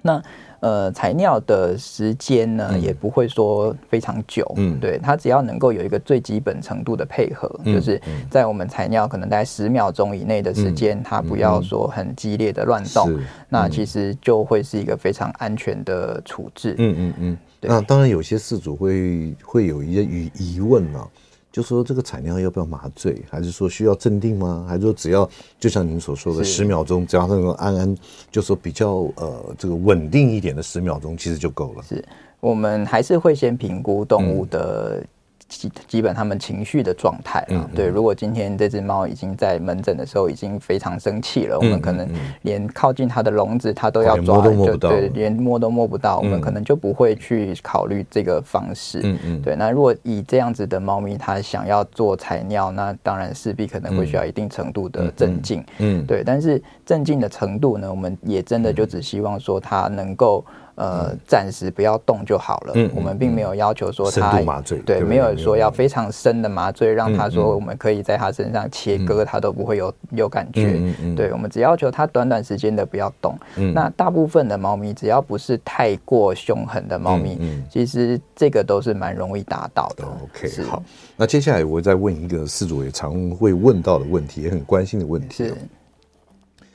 [0.00, 0.22] 那。
[0.66, 16.74] 呃，采尿的时间呢，也不会说非常久，嗯，对，它只要能够有一个最基本程度的配合，嗯、就是在我们采尿可能在十秒钟以内的时间，嗯、它不要说很激烈的乱动，嗯、那其实就会是一个非常安全的处置。
[16.78, 17.68] 嗯嗯嗯，对。
[17.70, 21.06] 那当然有些事主会会有一些疑疑问啊。
[21.56, 24.66] 就说这个产量要不要麻醉，还是说需要镇定吗？
[24.68, 25.26] 还是说只要
[25.58, 27.96] 就像您所说的十秒钟，只要那种安安，
[28.30, 31.82] 就说比较呃这个稳定一点的十秒钟，其实就够了。
[31.82, 32.04] 是
[32.40, 35.02] 我们还是会先评估动物的。
[35.48, 42.08] 基基本他们情绪的状态啊，对，如果今天这只猫已经在门诊的时候已经非常生气了，我们可能
[42.42, 49.00] 连靠近它的笼子它都要抓，就对，连摸都摸不到，我们可能就不会去考虑这个方式。
[49.04, 49.54] 嗯嗯，对。
[49.54, 55.64] 那如果以这样子的猫咪，它想要做采尿，那当然势必可能会需要一定程度的镇静。
[55.78, 56.24] 嗯，对。
[56.24, 60.44] 但是镇静的程度呢，我们也真的就只希望说它能够。
[60.76, 62.72] 呃，暂时不要动就好了。
[62.74, 70.74] 嗯，我们并没有要求说他深度麻醉，对，没有说要非常深的麻醉，让他说我们可以在他身上切割，他都不会有有感觉。
[70.76, 73.34] 嗯嗯，对，我们只要求他短短时间的不要动。
[73.56, 77.38] 嗯，那大部分的猫咪只要不是太过凶狠的猫咪，
[77.70, 80.04] 其实这个都是蛮容易达到的。
[80.04, 80.82] OK，好，
[81.16, 85.54] 那接下来我再问一个饲主也常会问到的问题，也很关心的问题，是，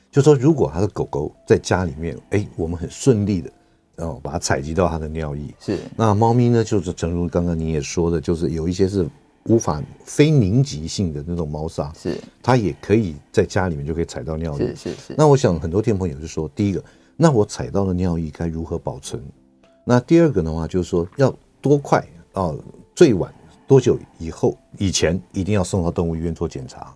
[0.09, 3.51] 就说如果他的狗狗在家里面，哎，我们很顺利的。
[3.97, 5.79] 哦，把它采集到它的尿液是。
[5.95, 6.63] 那猫咪呢？
[6.63, 9.07] 就是正如刚刚你也说的，就是有一些是
[9.45, 14.75] 无法非凝集性的那种猫砂，是它也可以在家里面就可以采到尿液。
[14.75, 15.15] 是是是。
[15.17, 16.83] 那我想很多听众朋友就说，第一个，
[17.15, 19.21] 那我采到的尿液该如何保存？
[19.83, 21.99] 那第二个的话就是说，要多快
[22.33, 22.59] 啊、哦？
[22.95, 23.33] 最晚
[23.67, 24.57] 多久以后？
[24.77, 26.95] 以前一定要送到动物医院做检查。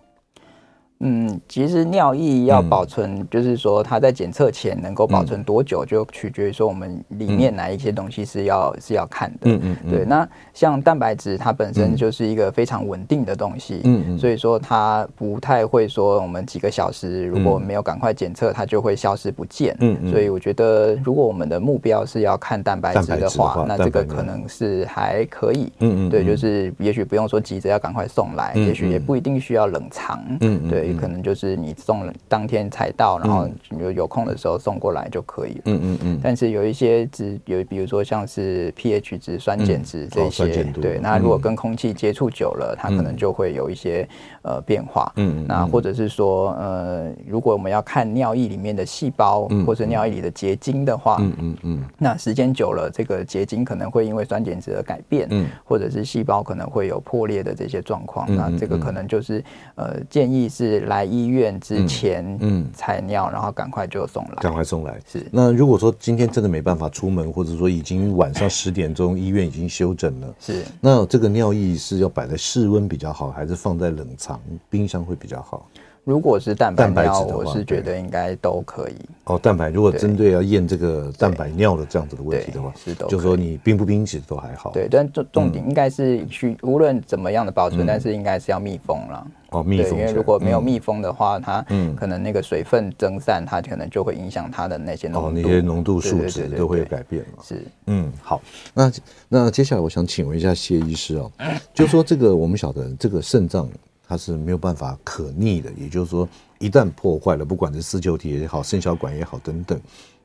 [0.99, 9.37] 嗯，其实尿液要保存，嗯、就是说它在检测前能够保存多久，嗯、就取决于说我们里面哪一些东西是要、嗯、是要看的。
[9.43, 10.05] 嗯嗯，嗯对。
[10.05, 13.81] 那像蛋白质，它本身就是一个非常稳定的东西。
[13.83, 14.17] 嗯嗯。
[14.17, 19.75] 所以说它不太会说我们几个小时如果没有赶快检测，它就会消失不见。
[19.81, 20.11] 嗯嗯。
[20.11, 25.73] 所以我觉得，如果我们的目标是要看蛋白质的话，那这个可能是还可以。
[25.79, 26.09] 嗯嗯。
[26.09, 30.23] 对，就是也许不用说急着要赶快送来，嗯、也许也不一定需要冷藏。
[30.39, 30.84] 嗯对。
[30.93, 33.47] 可能就是你送了当天才到，然后
[33.79, 35.61] 有有空的时候送过来就可以了。
[35.65, 36.19] 嗯嗯嗯。
[36.23, 44.07] 但是有一些值有，比如说像是 pH 值、酸碱值这些，对，那如果跟空气接触久了，它可能就会有一些
[44.43, 45.11] 呃变化。
[45.15, 45.45] 嗯。
[45.47, 58.33] 那或者是说呃，如果我们要看尿液里面的细胞或者尿液里的结晶的话，嗯嗯嗯，那时间久了，这个结晶可能会因为酸碱值而改变，嗯，或者是细胞可能会有破裂的这些状况。
[58.35, 59.43] 那这个可能就是
[59.75, 60.74] 呃建议是。
[60.81, 64.99] 来医院之前，嗯，采尿，然后赶快就送来，赶快送来。
[65.11, 65.25] 是。
[65.31, 70.63] 那如果说今天真的没办法出门，或者说已经晚上十点钟，医院已经休诊了，是。
[70.79, 75.67] 那这个尿液是要摆在室温比较好，还是放在冷藏冰箱会比较好？
[76.05, 78.93] 如果是蛋白尿，我是觉得应该都可以。
[79.23, 84.69] 哦，蛋白如果针对要验这个蛋白尿的这样子的问题的话，是的，就是说你冰不冰其实都还好。
[84.71, 89.27] 对，但重重点应该是去无论怎么样的保存，但是应该是要密封了。
[89.49, 89.97] 哦，密封。
[89.99, 91.65] 因为如果没有密封的话，它
[91.97, 97.43] 可能那个水分蒸散，它可能就会影响它的那些浓度，那些浓度数值都会有改变了。
[97.43, 98.39] 是，嗯，好，
[98.75, 98.91] 那
[99.27, 101.31] 那接下来我想请问一下谢医师哦，
[101.73, 103.67] 就说这个我们晓得这个肾脏。
[104.07, 106.27] 它是没有办法可逆的，也就是说，
[106.59, 109.79] 一旦破坏了，不管是丝球体也好，肾小管也好等等，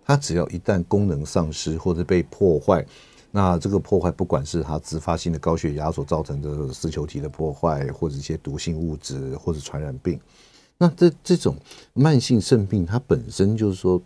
[0.05, 2.85] 它只要一旦功能丧失或者被破坏，
[3.31, 10.21] 那这个破坏不管是它自发性的高血压所造成的丝球体的破坏，或者一些毒性物质或者传染病，
[10.77, 11.57] 那这这种
[11.95, 14.03] 慢性肾病它本身就是说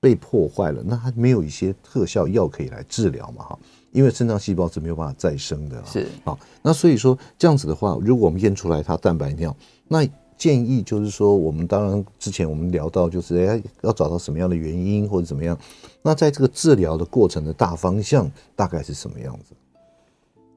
[0.00, 3.44] 被破坏了，那它没有一些特效药可以来治疗嘛？
[3.44, 3.58] 哈。
[3.94, 6.06] 因为肾脏细胞是没有办法再生的，是。
[6.24, 10.04] 啊，那所以说这样子的话，如果我们验出来它蛋白尿，那
[10.36, 15.56] 建议就是说，我们当然之前我们聊到，就是哎要找到什么样的原因或者怎么样，
[16.02, 19.54] 那在这个治疗的过程的大方向大概是什么样子？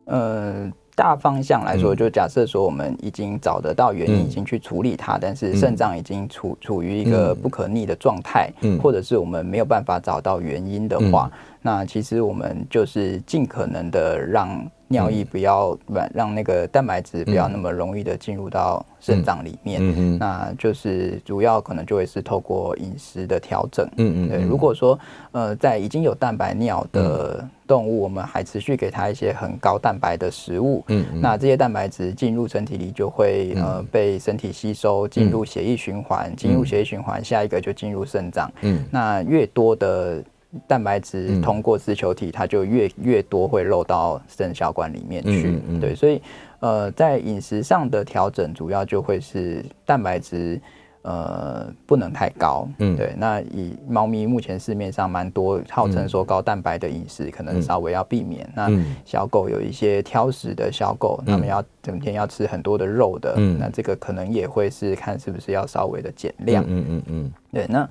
[0.06, 0.73] 呃。
[0.97, 11.32] 大方向来说，就假设说我们已经找得到原因，已经去处理它，但是肾脏已经处处于一个不可逆的状态，或者是我们没有办法找到原因的话，
[11.67, 14.65] 那其实我们就是尽可能的让。
[14.89, 19.95] 尿液不要不让那个蛋白质不要那么容易的进入到肾脏里面，嗯。
[19.97, 24.41] 嗯，那就是主要可能就会是透过饮食的调整，嗯嗯，对。
[24.43, 24.97] 如果说
[25.34, 40.23] 呃在已经有蛋白尿的动物，我们还持续给它一些很高蛋白的食物，嗯嗯，那这些蛋白质进入身体里就会呃被身体吸收，进入血液循环，进入血液循环，下一个就进入肾脏，嗯，那越多的。
[40.65, 45.49] 蛋白质通过丝球体，它就越越多会漏到肾小管里面去。
[45.49, 46.21] 嗯嗯、对，所以
[46.60, 50.60] 呃，在饮食上的调整，主要就会是蛋白质
[51.01, 52.67] 呃不能太高。
[52.79, 53.13] 嗯，对。
[53.17, 58.49] 那以猫咪目前市面上蛮多号称说高蛋白的饮食，可能稍微要避免。
[58.55, 66.63] 嗯、那小狗有一些挑食的小狗，它们要整天要吃很多的肉的，嗯、那这个可能也会是看是不是要稍微的减量。
[66.65, 67.88] 嗯嗯嗯，嗯对，那。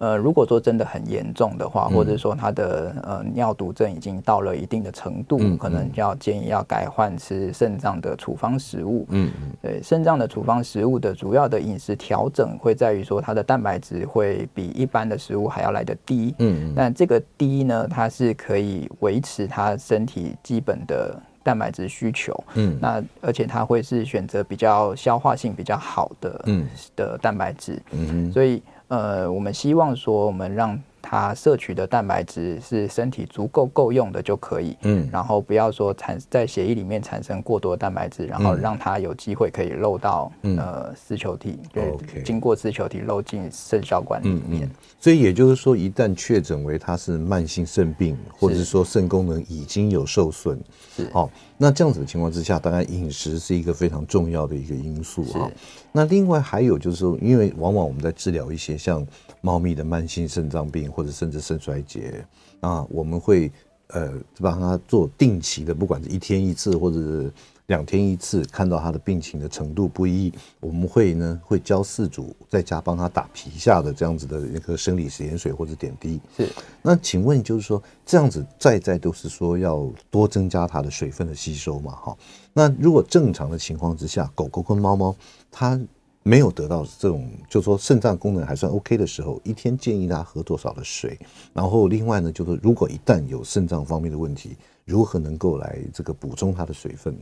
[0.00, 9.06] 呃，如果说真的很严重的话，或者说他的呃尿毒症已经到了一定的程度，嗯、可能要建议要改换吃肾脏的处方食物。
[9.10, 16.34] 嗯嗯，对，肾脏的处方食物的主要的饮食调整会在于说它的蛋白质会比一般的食物还要来得低。
[16.38, 22.34] 嗯，但这个低呢，它是可以维持他身体基本的蛋白质需求。
[22.54, 27.78] 嗯，那而且它会是选择比较消化性比较好的嗯的蛋白质。
[27.90, 28.62] 嗯，所以。
[28.90, 44.62] 呃，我们希望说，我们让它摄取的蛋白质是身体足够够用的就可以，嗯，然后不要说产在血液里面产生过多的蛋白质，然后让它有机会可以漏到、嗯、呃丝球体，对.经过丝球体漏进肾小管里面。
[44.62, 50.58] 嗯嗯、所以也就是说，一旦确诊为它是慢性肾病，或者是说肾功能已经有受损，
[50.96, 51.30] 是好。
[51.56, 55.46] 那这样子的情况之下，当然饮食是一个非常重要的一个因素啊。
[55.46, 55.54] 是
[55.92, 59.06] 那另外还有就是说，因为往往我们在治疗一些像
[59.40, 62.24] 猫咪的慢性肾脏病或者甚至肾衰竭
[62.60, 63.50] 啊，我们会
[63.88, 67.32] 呃帮它做定期的，不管是一天一次或者是。
[67.70, 76.20] 两天一次，看到它的病情的程度不一，我们会呢会教饲主在家帮它打皮下的这样子的一个生理食盐水或者点滴。
[76.36, 76.48] 是，
[76.82, 81.92] 那请问就是说这样子再再都是说要多增加它的水分的吸收嘛？
[81.92, 82.16] 哈，
[82.52, 85.14] 那如果正常的情况之下，狗狗跟猫猫
[85.48, 85.80] 它
[86.22, 91.18] 没有得到这种，就是说肾脏功能还算 OK 的时候，一天建议他喝多少的水？
[91.54, 97.20] 然后另外呢，就是如果一旦有肾脏方面的问题，如何能够来这个补充它的水分呢？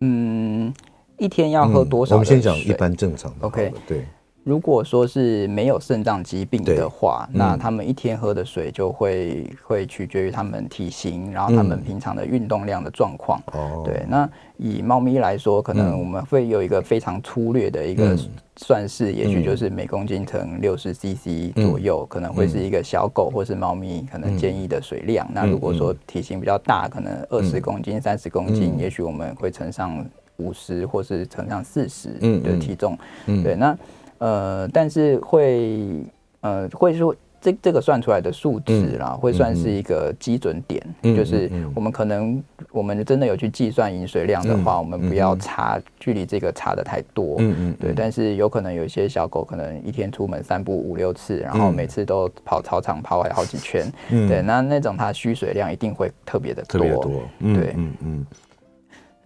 [0.00, 0.74] 嗯，
[1.18, 2.14] 一天要喝多少？
[2.14, 3.46] 嗯，我们先讲一般正常的。
[3.46, 4.06] OK，对。
[4.44, 13.40] 如果说是没有肾脏疾病的话，嗯、那他们一天喝的水就会会取决于他们体型，然后他们平常的运动量的状况。
[13.54, 14.04] 哦、嗯，对。
[14.06, 14.28] 那
[14.58, 18.14] 以猫咪来说，可能我们会有一个非常粗略的一个
[18.56, 25.26] 算式，嗯、也许就是每公斤乘六十 CC 左右，嗯、可能会是一个小狗或是猫咪可能建议的水量。
[25.28, 30.04] 嗯、那如果说体型比较大，可能二十公斤、三十公斤，嗯、也许我们会乘上
[30.36, 32.10] 五十或是乘上四十
[32.42, 32.98] 的体重。
[33.24, 33.56] 嗯，对。
[33.56, 33.74] 那
[34.18, 36.04] 呃，但是会
[36.40, 47.92] 呃，会说这这个算出来的数值啦，嗯、会算是一个基准点，嗯、就是我们可能我们真的有去计算饮水量的话，嗯、我们不要差、嗯、距离这个差的太多，嗯嗯，对。
[47.94, 58.26] 但是有可能有一些小狗可能一天出门散步五六次，然后每次都跑操场跑完好几圈，嗯、对，那那种它需水量一定会特别的多，特别多，嗯、对，嗯嗯。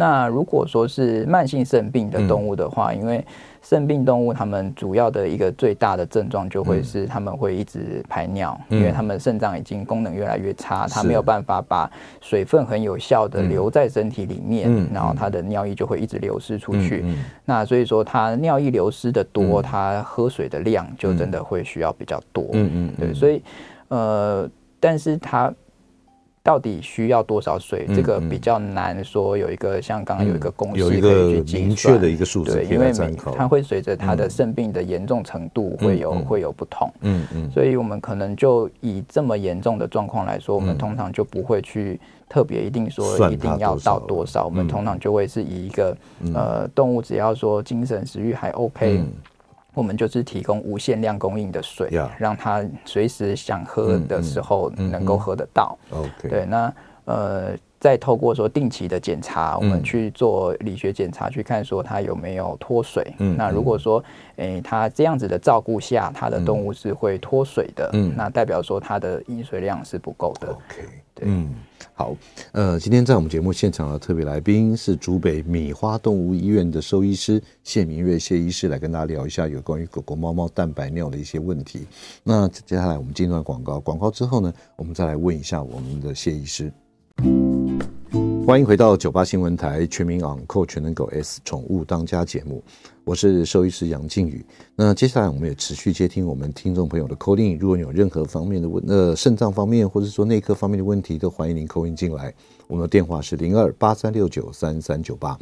[0.01, 3.25] 那如果说是慢性肾病的动物的话，嗯、因为
[3.61, 11.91] 肾病动物，它们主要的一个最大的症状就会是它们会一直排尿，嗯、因为它们肾脏已经功能越来越差，它没有办法把
[12.21, 17.05] 水分很有效的留在身体里面，嗯、然后它的尿液就会一直流失出去。
[17.45, 22.47] 那所以说，它尿液流失的多，它、嗯、喝水的量就真的会需要比较多。
[22.53, 23.43] 嗯嗯，对，所以
[23.89, 25.53] 呃，但是它。
[26.49, 27.87] 到底需要多少水？
[27.95, 32.01] 这个比较难说，有一个像刚刚有一个公式可以去计算。
[32.01, 32.91] 的一个数字，对，因为
[33.37, 45.95] 它会随着它的肾病的严重程度会有会有不同，嗯嗯，所以我们可能就以这么严重的状况来说，我们通常就不会去特别一定说一定要到多少，我们通常就会是以一个
[46.35, 49.05] 呃动物只要说精神食欲还 OK。
[49.79, 55.79] 我们就是提供无限量供应的水.让他随时想喝的时候能够喝得到。
[56.21, 56.75] 对，那
[57.05, 57.57] 呃。
[57.81, 63.15] 再透过说定期的检查，我们去做理学检查，去看说它有没有脱水。
[63.21, 64.03] 嗯，那如果说，
[64.35, 70.49] 诶，它这样子的照顾下，它的动物是会脱水的，嗯，那代表说它的饮水量是不够的。
[70.49, 71.55] OK，对，嗯，
[71.99, 72.17] 好，
[72.53, 81.89] 呃，今天在我们节目现场的特别来宾是竹北米花动物医院的兽医师谢明瑞谢医师，来跟大家聊一下有关于狗狗、猫猫蛋白尿的一些问题。
[82.23, 86.73] 那接下来我们进段广告，广告之后呢，我们再来问一下我们的谢医师。
[88.49, 92.65] 欢迎回到九八新闻台全民昂扣全能狗 S 宠物当家节目，
[93.05, 94.43] 我是兽医师杨靖宇。
[94.75, 102.33] 那接下来我们也持续接听我们听众朋友的 call in，如果你有任何方面的问，呃，肾脏方面或者说内科方面的问题，都欢迎您 call in 进来。
[102.69, 105.39] 我们的电话是零二八三六九三三九八。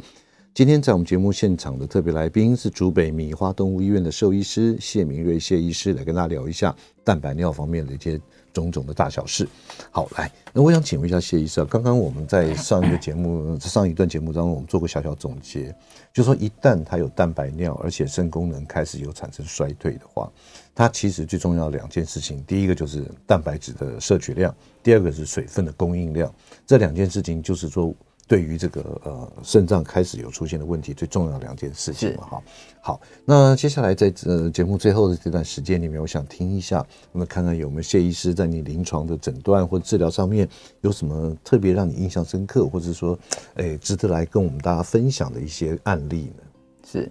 [0.53, 8.19] 今天在我们节目现场的特别来宾是竹北米花动物医院的兽医师谢明瑞谢医师，来跟大家聊一下蛋白尿方面的一些。
[8.57, 9.47] 种种的大小事，
[9.91, 15.69] 好，来，那我想请问一下谢医生，刚刚我们在上一个节目、 上一段节目当中，我们做过小小总结，
[16.11, 20.31] 就是说一旦它有蛋白尿，而且肾功能开始有产生衰退的话，
[20.73, 26.33] 它其实最重要的两件事情，第一个就是蛋白质的摄取量，第二个是水分的供应量，
[26.65, 27.93] 这两件事情就是说。
[28.27, 32.43] 对于这个呃肾脏开始有出现的问题，最重要的两件事情嘛，哈，
[32.81, 40.45] 好，那接下来在呃节目最后的这段时间里面，我想听一下，我们看看有没有谢医师在你临床的诊断或治疗上面
[40.81, 43.17] 有什么特别让你印象深刻，或者说，
[43.55, 46.43] 哎，值得来跟我们大家分享的一些案例呢？
[46.85, 47.09] 是，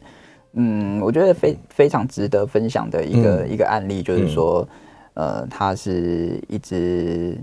[0.53, 4.69] 嗯，我觉得非非常值得分享的一个、嗯、一个案例，就是说，
[5.15, 7.43] 嗯、呃，他是一直。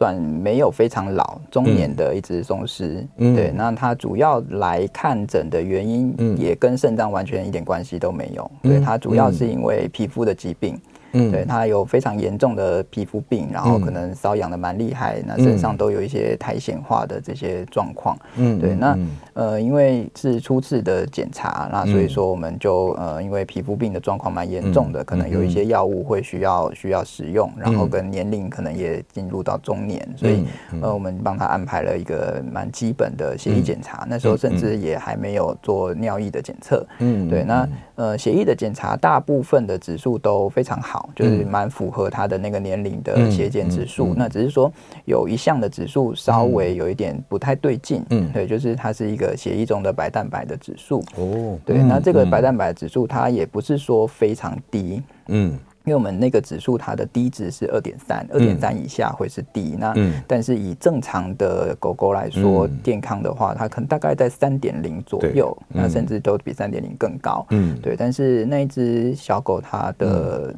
[0.00, 10.80] 算没有非常老中年的一只松狮，嗯、对，那它主要来看诊的原因也跟肾脏完全一点关系都没有，嗯、对，它主要是因为皮肤的疾病。
[11.12, 18.16] 嗯，对，他有非常严重的皮肤病，然后可能瘙痒的蛮厉害，那身上都有一些苔藓化的这些状况。
[18.36, 18.98] 嗯，对，那
[19.34, 30.44] 呃，因为是初次的检查，那所以说我们就呃，因为皮肤病的状况蛮严重的，可能有一些药物会需要需要使用，然后跟年龄可能也进入到中年，所以
[30.80, 36.86] 呃，我们帮他安排了一个蛮基本的血液检查，那时候甚至也还没有做尿液的检测。
[36.98, 40.99] 嗯，对，那呃，血液的检查大部分的指数都非常好。
[41.14, 44.72] 就是蛮符合他的那个年龄的血检指数，那只是说
[45.04, 59.76] 有一项的指数稍微有一点不太对劲，嗯，对，就是它是一个血液中的白蛋白的指数，哦，对，那这个白蛋白指数它也不是说非常低，嗯，因为我们那个指数它的低值是二点三，二点三以下会是低。
[59.78, 59.94] 那
[60.26, 67.46] 但是以正常的狗狗来说，健康的话，它可能大概在三点零左右，那甚至都比三点零更高。
[67.50, 67.96] 嗯，对。
[67.96, 70.54] 但是那一只小狗它的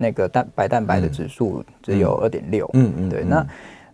[0.00, 2.68] 那个蛋白蛋白的指数只有二点六。
[2.72, 3.22] 嗯嗯，对。
[3.22, 3.46] 那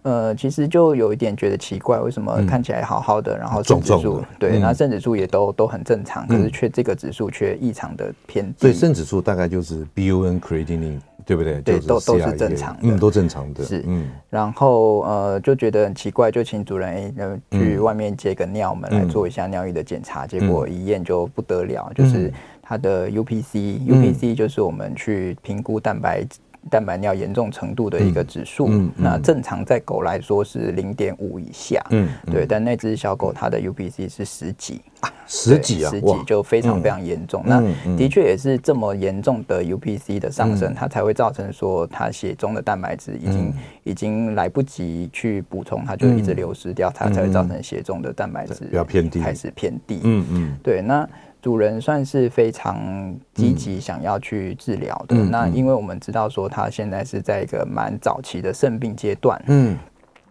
[0.02, 8.54] 呃，其实就有一点觉得奇怪，为什么看起来好好的，然后肾指数对，那肾指数也都都很正常，可是却这个指数却异常的偏低。
[8.61, 11.61] 所以肾指数大概就是 BUN creatinine，对不对？
[11.61, 13.64] 对，都都是正常的，嗯，都正常的。
[13.64, 14.09] 是，嗯。
[14.30, 22.32] 然后呃，就觉得很奇怪，就请主人哎，去外面接个尿门来做一下尿液的检查，结果一验就不得了，就是
[22.66, 26.26] 它的 UPC，UPC 就是我们去评估蛋白。
[26.68, 32.32] 蛋白尿严重程度的一个指数，嗯嗯嗯、那正常在狗来说是零点五以下，嗯，嗯。
[32.34, 37.40] 对，但那只小狗它的 UPC 是十几，啊、十几啊，十几就非常非常严重。
[37.46, 43.54] 嗯、那的确也是这么严重的 UPC 的上升，嗯、它才会造成说它血中的蛋白质已经、嗯、
[43.84, 50.00] 已经来不及去补充，它就一直流失掉，嗯、它才会造成血中的蛋白质比较偏低，开始偏低。
[50.02, 51.08] 嗯嗯，对，那。
[51.47, 55.14] 主人算是非常积极想要去治疗的。
[55.14, 59.78] 嗯、那因为我们知道说他现在是在一个蛮早期的肾病阶段，嗯，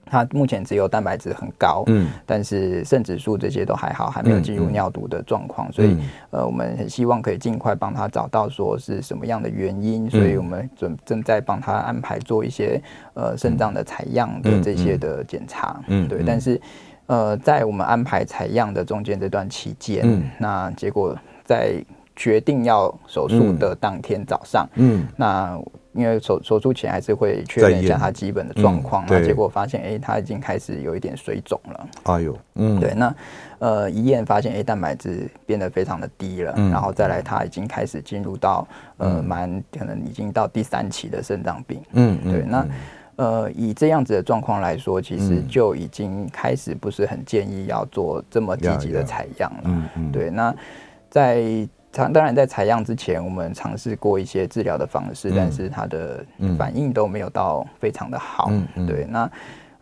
[0.05, 5.97] 他目前只有蛋白质很高，嗯，但是肾指数这些都还好，还没有进入尿毒的状况，嗯、所以
[6.31, 12.77] 呃，我们很希望可以尽快帮他找到说是什么样的原因，所以我们准正在帮他安排做一些
[13.13, 16.59] 呃肾脏的采样的这些的检查，嗯，对，但是。
[17.07, 21.75] 呃，在我们安排采样的中间这段期间，嗯，那结果在
[22.15, 25.59] 决定要手术的当天早上，嗯，那
[25.93, 31.87] 因为手手术前还是会确认一下他基本的状况，那结果发现，哎，他已经开始有一点水肿了。
[32.03, 33.15] 哎呦，嗯，对，那
[33.59, 41.81] 呃，一验发现，哎，蛋白质变得非常的低了，然后再来，他已经开始进入到呃，蛮可能已经到第三期的肾脏病。
[41.93, 42.65] 嗯，对，那。
[43.17, 49.61] 呃，以这样子的状况来说，其实就已经开始不是很建议要做这么积极的采样了。
[49.65, 50.11] 嗯嗯。
[50.11, 50.55] 对，那
[51.09, 56.25] 在当然在采样之前，我们尝试过一些治疗的方式，但是它的
[56.57, 58.51] 反应都没有到非常的好。
[58.75, 58.85] 嗯。
[58.85, 59.29] 对，那。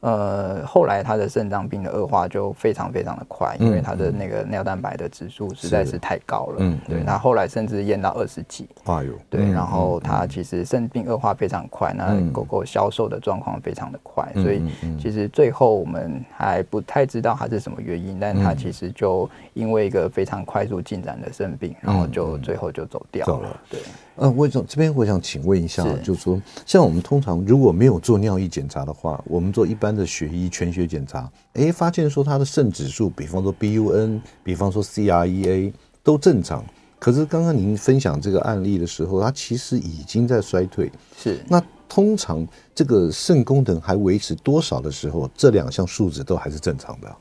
[0.04, 6.56] 呃，后来他的肾脏病的恶化就非常非常的快，因为他的那个尿蛋白的指数实在是太高了。
[6.60, 8.68] 嗯，对，他后来甚至验到二十几。
[8.84, 14.62] 哎呦，对，然后他其实肾病恶化非常快，那狗狗消瘦的状况非常的快，所以
[15.00, 23.58] 其实最后我们还不太知道它是什么原因，但它其实就因为一个非常快速进展的肾病，然后就最后就走掉了。
[23.70, 23.80] 对。
[24.16, 36.64] 呃，魏总这边我想请问一下，是就是说，像我们通常如果没有做尿液检查的话，我们做一般的血液全血检查，哎，发现说他的肾指数，比方说 BUN，比方说 CREA 都正常，
[37.00, 40.92] 可是刚刚您分享这个案例的时候，他其实已经在衰退。
[41.18, 47.16] 是，那通常这个肾功能还维持多少的时候，这两项数值都还是正常的？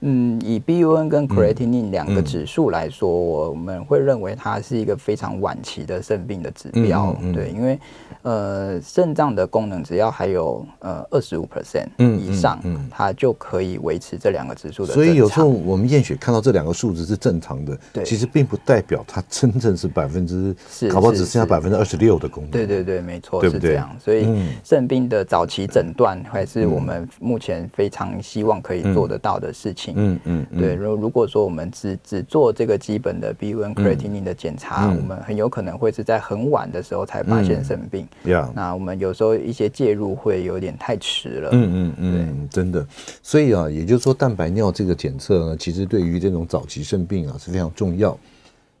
[0.00, 7.16] 嗯，以 BUN 跟 creatinine 两个指数来说，我们会认为它是一个非常晚期的肾病的指标。
[7.32, 7.78] 对，因为
[8.22, 11.86] 呃，肾脏的功能只要还有呃二十五 percent
[12.18, 14.92] 以上，它就可以维持这两个指数的。
[14.92, 20.54] 所以有时候我们验血看到这两个数值是正常的，对，其实并不代表它真正是百分之，
[20.90, 22.50] 搞不好只剩下百分之二十六的功能。
[22.50, 23.90] 对对对，没错，是这样。
[23.98, 24.28] 所以
[24.62, 29.85] 肾病的早期诊断还是我们目前非常希望可以做得到的事情。
[29.94, 30.74] 嗯嗯，对。
[30.74, 38.06] 如如果说我们只只做这个基本的 BUN creatinine 的检查，我们很有可能会是在很晚的时候才发现肾病。
[38.54, 41.50] 那我们有时候一些介入会有点太迟了。
[41.52, 42.86] 嗯嗯嗯，真的。
[43.22, 48.18] 所以啊，也就是说，蛋白尿这个检测呢，其实对于这种早期肾病啊是非常重要。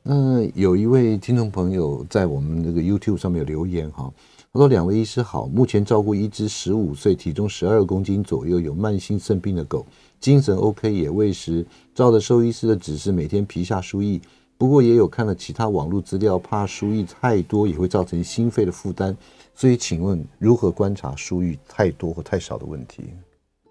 [0.02, 4.08] 那有一位听众朋友在我们这个 YouTube 上面有留言哈，
[4.52, 9.84] 他说：“两位医师好，目前照顾一只十五岁、体重十二公斤左右、有慢性肾病的狗。”
[10.18, 11.64] 精神 OK 也喂食，
[11.94, 14.20] 照着兽医师的指示，每天皮下输液。
[14.58, 19.14] 不过也有看了其他网络资料，怕输液太多也会造成心肺的负担。
[19.54, 23.04] 所以请问如何观察输液太多或太少的问题？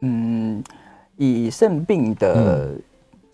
[0.01, 0.63] 嗯，
[1.17, 2.75] 以肾病的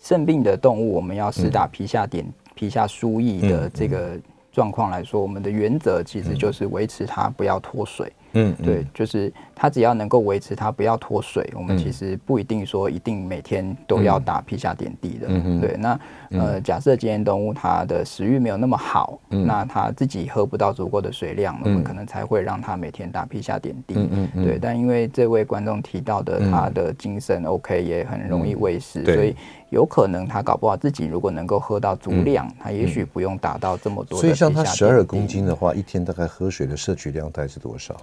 [0.00, 4.18] 肾、嗯、病的动物，我们要施打皮下点、嗯、皮下输液的这个
[4.50, 8.10] 状况来说，我们的原则其实就是维持它不要脱水。
[8.18, 15.26] 嗯，对，就是它只要能够维持它不要脱水，我们其实不一定说一定每天都要打皮下点滴的。
[15.28, 23.94] 嗯对，那呃，假设今天动物它的食欲没有那么好，那它自己喝不到足够的水量，我们可能才会让它每天打皮下点滴。
[23.96, 24.44] 嗯嗯。
[24.44, 29.34] 对，但因为这位观众提到的，他的精神 OK，也很容易喂食，所以。
[29.72, 34.20] 有可能他搞不好自己如果能够喝到足量，嗯、他也许不用达到这么多。
[34.20, 37.96] 所以像他十二公斤的话，一天大概喝水的摄取量大概是多少？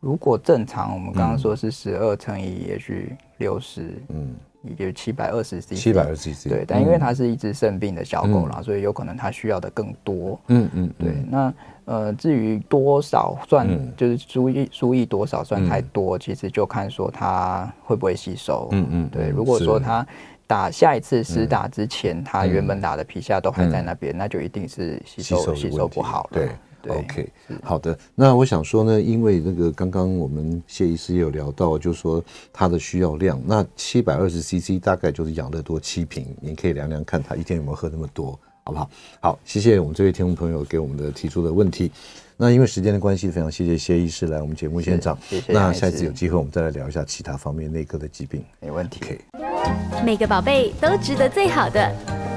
[0.00, 5.74] 如果正常，我们刚刚说是十二乘以也许六十，嗯，也就七百二十 cc。
[5.74, 6.48] 七百二十 cc。
[6.48, 10.40] 对，但因为它是一只生病的小狗啦，嗯、所以有可能它需要的更多。
[10.48, 10.90] 嗯嗯。
[10.98, 18.68] 对，那呃，至于多少算，嗯、就是输液输液多少算太多，嗯、其实就看说它会不会吸收。
[18.72, 19.08] 嗯嗯。
[19.08, 20.06] 对，如果说它。
[20.46, 26.30] 打下一次施打之前，他原本打的皮下都还在那边，那就一定是吸收吸收不好了。
[26.32, 26.48] 对
[26.88, 27.28] ，OK，
[27.62, 27.98] 好的。
[28.14, 32.22] 那我想说呢，因为那个刚刚我们谢医师也有聊到，就是说
[32.52, 38.90] 他的需要量，那七百二十 CC 大概就是养乐多七瓶，您可以量量看他一天有没有喝那么多，好不好？
[39.20, 41.90] 好，谢谢我们这位听众朋友给我们的提出的问题。
[42.42, 45.16] 那因为时间的关系，非常谢谢谢医师来我们节目现场。
[45.28, 45.52] 谢谢。
[45.52, 48.42] 那下一次有机会，我们再来聊一下其他方面内科的疾病。
[48.60, 48.98] 没问题。
[49.04, 49.18] Okay
[50.02, 51.94] 每个宝贝都值得最好的，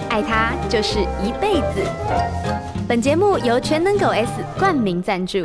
[0.10, 1.82] 爱他就是一辈子。
[2.86, 4.30] 本节目由全能狗 S
[4.60, 5.38] 冠名赞助。